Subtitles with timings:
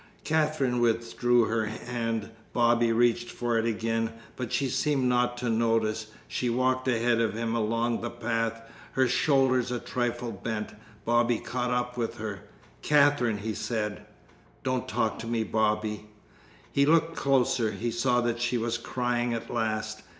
[0.23, 2.31] Katherine withdrew her hand.
[2.53, 6.07] Bobby reached for it again, but she seemed not to notice.
[6.27, 10.73] She walked ahead of him along the path, her shoulders a trifle bent.
[11.05, 12.39] Bobby caught up with her.
[12.81, 14.03] "Katherine!" he said.
[14.63, 16.07] "Don't talk to me, Bobby."
[16.71, 17.69] He looked closer.
[17.69, 20.01] He saw that she was crying at last.